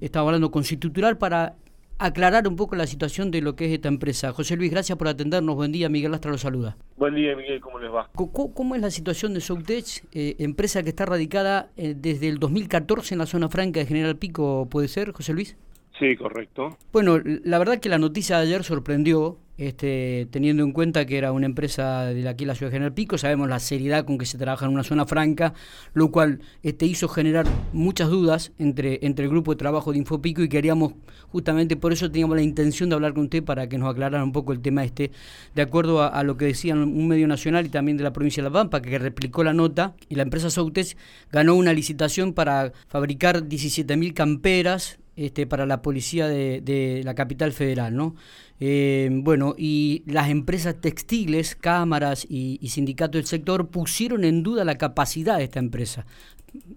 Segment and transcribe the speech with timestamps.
[0.00, 1.56] Estamos hablando con Citutular para
[1.98, 4.32] aclarar un poco la situación de lo que es esta empresa.
[4.32, 5.54] José Luis, gracias por atendernos.
[5.54, 6.78] Buen día, Miguel Lastra lo saluda.
[6.96, 8.08] Buen día, Miguel, ¿cómo les va?
[8.14, 13.14] ¿Cómo, es la situación de Soutech, eh, empresa que está radicada eh, desde el 2014
[13.14, 15.58] en la zona franca de General Pico, puede ser, José Luis?
[16.00, 16.78] Sí, correcto.
[16.94, 21.30] Bueno, la verdad que la noticia de ayer sorprendió, este, teniendo en cuenta que era
[21.30, 24.38] una empresa de aquí la ciudad de General Pico, sabemos la seriedad con que se
[24.38, 25.52] trabaja en una zona franca,
[25.92, 27.44] lo cual este, hizo generar
[27.74, 30.94] muchas dudas entre, entre el grupo de trabajo de Infopico y queríamos,
[31.28, 34.32] justamente por eso teníamos la intención de hablar con usted para que nos aclarara un
[34.32, 35.10] poco el tema este,
[35.54, 38.48] de acuerdo a, lo que decían un medio nacional y también de la provincia de
[38.48, 40.96] La Pampa, que replicó la nota, y la empresa Soutes
[41.30, 47.94] ganó una licitación para fabricar 17.000 camperas este, para la policía de, la capital federal,
[47.94, 48.14] ¿no?
[48.58, 54.78] Eh, bueno, y las empresas textiles, cámaras y, sindicatos del sector pusieron en duda la
[54.78, 56.06] capacidad de esta empresa.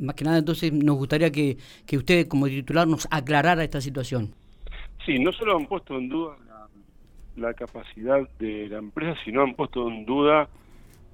[0.00, 1.56] Más que nada, entonces, nos gustaría que,
[1.92, 4.34] usted, como titular, nos aclarara esta situación.
[5.06, 6.36] Sí, no solo han puesto en duda
[7.36, 10.48] la, capacidad de la empresa, sino han puesto en duda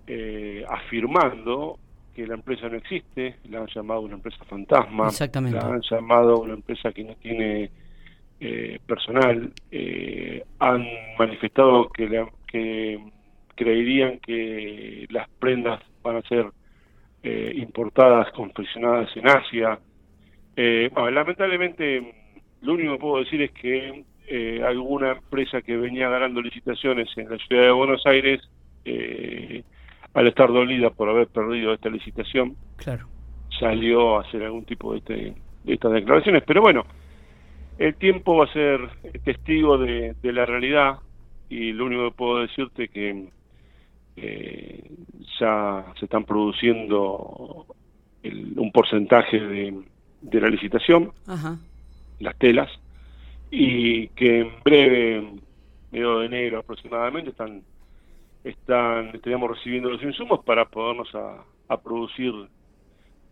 [0.06, 1.78] eh, afirmando
[2.14, 5.58] que la empresa no existe, la han llamado una empresa fantasma, Exactamente.
[5.58, 7.70] la han llamado una empresa que no tiene
[8.40, 10.86] eh, personal, eh, han
[11.18, 12.98] manifestado que, que
[13.54, 16.46] creerían que las prendas van a ser
[17.22, 19.78] eh, importadas, confeccionadas en Asia.
[20.56, 22.14] lamentablemente,
[22.62, 24.04] lo único que puedo decir es que
[24.62, 28.40] alguna empresa que venía ganando licitaciones en la ciudad de Buenos Aires
[28.88, 29.62] eh,
[30.14, 33.06] al estar dolida por haber perdido esta licitación, claro.
[33.58, 35.34] salió a hacer algún tipo de, este,
[35.66, 36.42] estas declaraciones.
[36.46, 36.84] Pero bueno,
[37.78, 38.80] el tiempo va a ser
[39.24, 40.98] testigo de, la realidad
[41.48, 43.28] y lo único que puedo decirte es que
[44.16, 44.90] eh,
[45.38, 47.66] ya se están produciendo
[48.24, 49.82] un porcentaje de,
[50.40, 51.12] la licitación,
[52.18, 52.68] las telas,
[53.50, 55.32] y que en breve,
[55.92, 57.62] medio de enero aproximadamente, están
[58.44, 62.32] están estaríamos recibiendo los insumos para podernos a, producir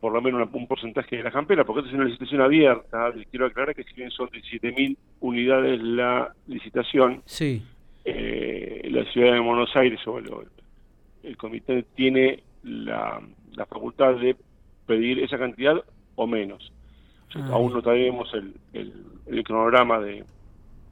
[0.01, 3.13] por lo menos un porcentaje de la campera, porque esta es una licitación abierta.
[3.31, 7.63] quiero aclarar que si bien son 17.000 unidades la licitación, sí.
[8.05, 13.21] Eh, la ciudad de Buenos Aires o el, comité tiene la,
[13.69, 14.37] facultad de
[14.87, 15.83] pedir esa cantidad
[16.15, 16.73] o menos.
[17.35, 18.55] Ah, aún no tenemos el,
[19.27, 20.25] el cronograma de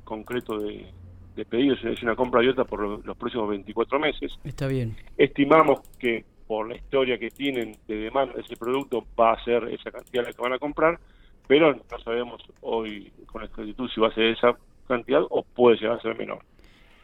[0.05, 0.87] concreto de,
[1.35, 4.33] de pedidos, es una compra abierta por los próximos 24 meses.
[4.45, 4.97] Está bien.
[5.17, 9.65] Estimamos que por la historia que tienen de demanda de ese producto va a ser
[9.65, 10.99] esa cantidad la que van a comprar,
[11.47, 14.57] pero no sabemos hoy con exactitud si va a ser esa
[14.87, 16.41] cantidad o puede llegar a ser menor.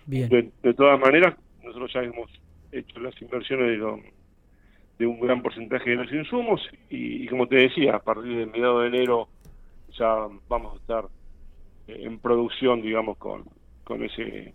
[0.07, 0.53] Bien.
[0.63, 2.31] De, todas maneras, nosotros ya hemos
[2.73, 4.13] hecho las inversiones de,
[4.99, 8.81] de un gran porcentaje de los insumos y, como te decía, a partir del mediado
[8.81, 9.29] de enero
[9.99, 11.05] ya vamos a estar
[11.89, 13.45] en producción, digamos, con,
[13.91, 14.55] con ese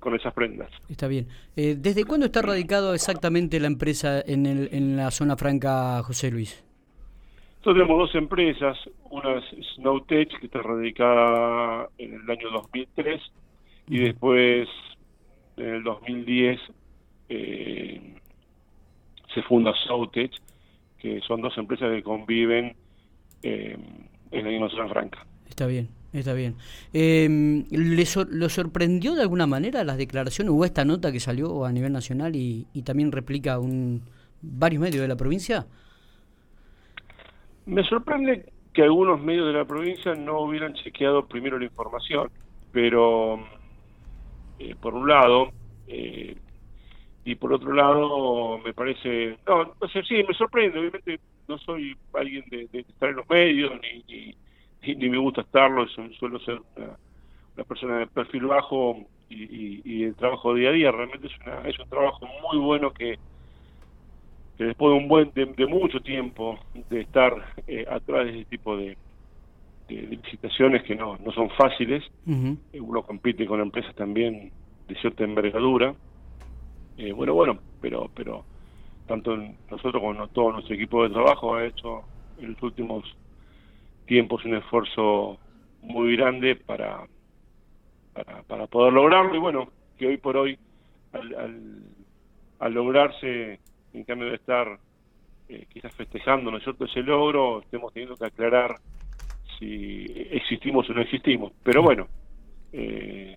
[0.00, 0.68] con esas prendas.
[0.90, 1.28] Está bien.
[1.56, 6.30] Eh, ¿Desde cuándo está radicado exactamente la empresa en, el, en la zona franca, José
[6.30, 6.62] Luis?
[7.60, 8.76] Nosotros tenemos dos empresas,
[9.10, 9.44] una es
[9.76, 13.22] Snowtech, que está radicada en el año 2003,
[13.88, 14.68] y después,
[15.56, 16.60] en el 2010,
[17.30, 18.18] eh,
[19.32, 20.32] se funda Soutech,
[20.98, 22.76] que son dos empresas que conviven
[23.42, 23.78] eh,
[24.32, 25.24] en la misma zona franca.
[25.48, 25.88] Está bien.
[26.14, 26.54] Está bien.
[26.92, 27.28] Eh,
[27.70, 30.52] ¿le ¿Lo sorprendió de alguna manera las declaraciones?
[30.52, 34.00] ¿Hubo esta nota que salió a nivel nacional y, también replica un
[34.40, 35.66] varios medios de la provincia?
[37.66, 42.30] Me sorprende que algunos medios de la provincia no hubieran chequeado primero la información,
[42.70, 43.44] pero
[44.60, 45.50] eh, por un lado,
[45.88, 46.36] eh,
[47.24, 51.96] y por otro lado, me parece, no, no sé, sí, me sorprende, obviamente no soy
[52.12, 53.72] alguien de, estar en los medios
[54.06, 54.23] ni
[54.86, 60.70] me gusta estarlo, suelo ser una, persona de perfil bajo y, y, el trabajo día
[60.70, 60.90] a día.
[60.92, 63.18] Realmente es, una, es un trabajo muy bueno que,
[64.58, 66.58] después de un buen de, mucho tiempo
[66.90, 68.96] de estar eh, atrás de este tipo de,
[69.88, 74.50] licitaciones que no, no son fáciles, eh, uno compite con empresas también
[74.88, 75.94] de cierta envergadura,
[76.96, 78.44] eh, bueno, bueno, pero pero
[79.06, 79.36] tanto
[79.70, 82.02] nosotros como todo nuestro equipo de trabajo ha hecho
[82.38, 83.04] en los últimos
[84.06, 85.38] tiempo es un esfuerzo
[85.82, 87.06] muy grande para,
[88.46, 89.68] para, poder lograrlo y bueno,
[89.98, 90.58] que hoy por hoy
[91.12, 91.84] al,
[92.58, 93.60] al, lograrse,
[93.92, 94.78] en cambio de estar
[95.48, 98.76] eh, quizás festejando, ¿no es cierto?, ese logro, estemos teniendo que aclarar
[99.58, 101.52] si existimos o no existimos.
[101.62, 102.08] Pero bueno,
[102.72, 103.36] eh,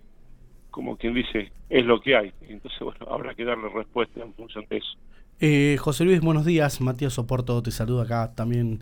[0.70, 2.32] como quien dice, es lo que hay.
[2.42, 4.98] Entonces, bueno, habrá que darle respuesta en función de eso.
[5.40, 6.80] Eh, José Luis, buenos días.
[6.80, 8.80] Matías Soporto te saluda acá también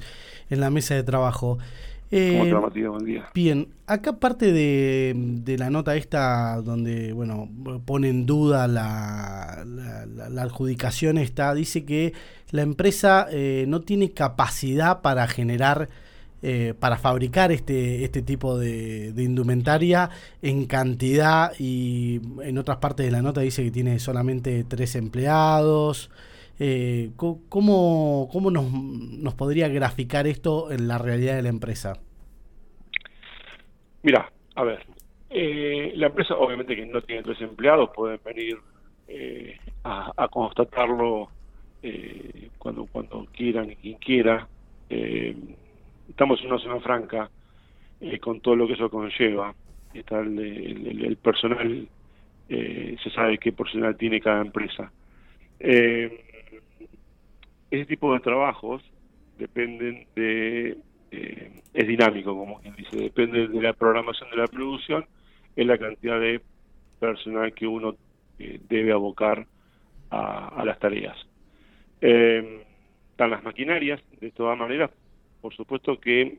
[0.48, 1.58] en la mesa de trabajo.
[2.12, 2.54] Eh,
[3.34, 7.48] bien, acá parte de, de, la nota esta donde, bueno,
[7.84, 12.12] pone en duda la, la, adjudicación está, dice que
[12.52, 15.88] la empresa eh, no tiene capacidad para generar,
[16.42, 20.08] eh, para fabricar este, este tipo de, de, indumentaria
[20.42, 26.08] en cantidad y en otras partes de la nota dice que tiene solamente tres empleados.
[26.58, 31.94] Eh, ¿Cómo, cómo nos, nos, podría graficar esto en la realidad de la empresa?
[34.02, 34.86] Mira, a ver,
[35.28, 38.56] eh, la empresa obviamente que no tiene tres empleados, pueden venir
[39.08, 41.28] eh, a, constatarlo
[41.82, 44.48] eh, cuando, cuando quieran y quien quiera.
[46.08, 47.30] estamos en una zona franca
[48.20, 49.54] con todo lo que eso conlleva.
[49.92, 51.86] Está el, el personal,
[52.48, 54.90] se sabe qué personal tiene cada empresa.
[55.58, 56.25] Eh,
[57.70, 58.82] ese tipo de trabajos
[59.38, 60.78] dependen de,
[61.10, 65.06] eh, es dinámico, como quien dice, depende de la programación de la producción,
[65.54, 66.40] es la cantidad de
[66.98, 67.96] personal que uno
[68.38, 69.46] eh, debe abocar
[70.10, 71.16] a, las tareas.
[72.00, 72.64] Eh,
[73.10, 74.90] están las maquinarias, de todas maneras,
[75.40, 76.38] por supuesto que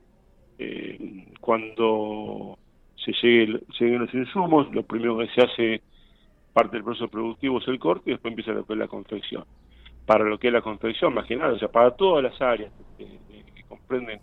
[1.40, 2.58] cuando
[2.96, 5.82] se llegue, lleguen los insumos, lo primero que se hace
[6.52, 9.44] parte del proceso productivo es el corte y después empieza lo la confección
[10.08, 13.06] para lo que es la confección, nada, o sea, para todas las áreas que,
[13.68, 14.18] comprenden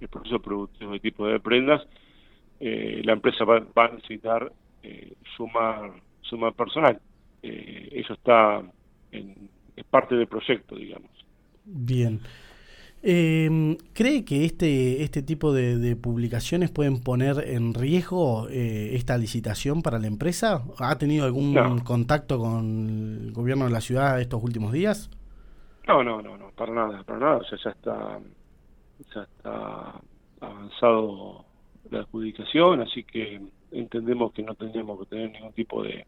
[0.00, 1.86] el proceso productivo de tipo de prendas,
[2.58, 4.50] eh, la empresa va, a necesitar
[4.82, 5.92] eh, sumar,
[6.22, 6.98] sumar personal.
[7.42, 8.62] Eh, eso está
[9.12, 11.10] en, es parte del proyecto, digamos.
[11.66, 12.18] Bien.
[13.06, 19.82] Eh, ¿Cree que este, este tipo de, publicaciones pueden poner en riesgo eh, esta licitación
[19.82, 20.64] para la empresa?
[20.78, 25.10] ¿Ha tenido algún contacto con el gobierno de la ciudad estos últimos días?
[25.86, 27.36] No, no, no, no, para nada, para nada.
[27.36, 28.20] O sea, ya está,
[29.14, 30.00] ya está
[30.40, 31.44] avanzado
[31.90, 33.38] la adjudicación, así que
[33.70, 36.06] entendemos que no tendríamos que tener ningún tipo de,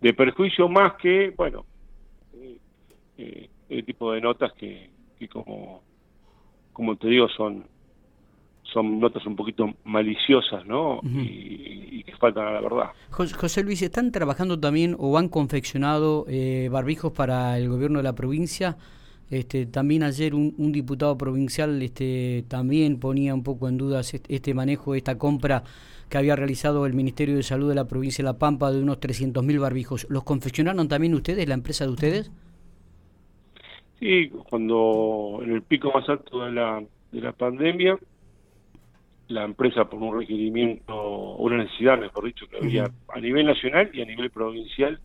[0.00, 1.66] de perjuicio más que, bueno,
[2.34, 2.58] eh,
[3.18, 5.82] eh el tipo de notas que, que como
[6.74, 7.64] como te digo, son
[8.74, 11.00] son notas un poquito maliciosas, ¿no?
[11.04, 12.90] y, que faltan a la verdad.
[13.10, 18.14] José Luis, ¿están trabajando también o han confeccionado eh, barbijos para el gobierno de la
[18.14, 18.76] provincia?
[19.30, 24.94] Este, también ayer un, diputado provincial este, también ponía un poco en dudas este, manejo,
[24.94, 25.62] esta compra
[26.08, 29.00] que había realizado el Ministerio de Salud de la provincia de La Pampa de unos
[29.00, 30.06] 300.000 barbijos.
[30.10, 32.30] ¿Los confeccionaron también ustedes, la empresa de ustedes?
[34.04, 37.96] Sí, cuando en el pico más alto de la, de la pandemia,
[39.28, 44.02] la empresa por un requerimiento, una necesidad, mejor dicho, que había a nivel nacional y
[44.02, 45.00] a nivel provincial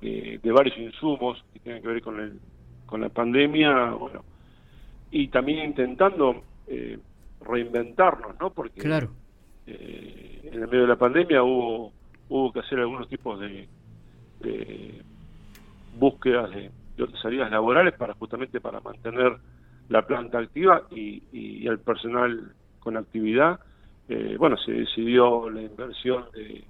[0.00, 2.40] eh, de varios insumos que tienen que ver con, el,
[2.86, 4.24] con la pandemia, bueno,
[5.10, 6.98] y también intentando eh,
[7.42, 8.54] reinventarnos, ¿no?
[8.54, 9.10] Porque claro.
[9.66, 11.92] Eh, en el medio de la pandemia hubo,
[12.30, 13.68] hubo que hacer algunos tipos de,
[14.40, 15.02] de
[15.98, 19.36] búsquedas de de salidas laborales para justamente para mantener
[19.88, 23.60] la planta activa y, y, el personal con actividad.
[24.08, 26.64] Eh, bueno, se decidió la inversión de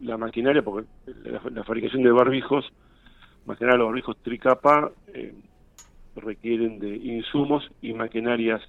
[0.00, 0.88] la maquinaria, porque
[1.24, 2.64] la, fabricación de barbijos,
[3.46, 5.34] más que nada los barbijos tricapa, eh,
[6.16, 8.62] requieren de insumos y maquinarias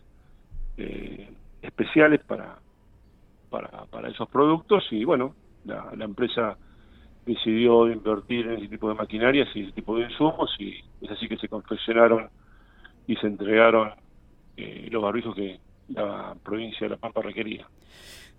[0.77, 1.29] eh,
[1.61, 2.57] especiales para,
[3.49, 5.35] para, para esos productos y bueno,
[5.65, 6.57] la empresa
[7.25, 11.27] decidió invertir en ese tipo de maquinarias y ese tipo de insumos y es así
[11.27, 12.29] que se confeccionaron
[13.07, 13.91] y se entregaron
[14.57, 17.67] eh, los barbijos que la provincia de La Pampa requería.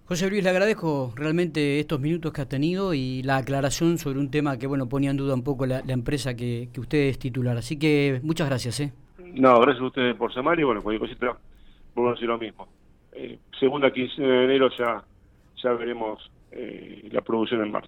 [0.07, 4.31] José Luis, le agradezco realmente estos minutos que ha tenido y la aclaración sobre un
[4.31, 7.57] tema que bueno ponía en duda un poco la, empresa que, que, usted es titular.
[7.57, 8.79] Así que muchas gracias.
[8.79, 8.93] ¿eh?
[9.19, 11.37] No, gracias a ustedes por llamar y bueno, cualquier cosita,
[11.95, 12.69] vuelvo a decir lo mismo.
[13.13, 15.03] Eh, segunda quincena de enero ya,
[15.63, 17.85] ya veremos eh, la producción en marcha.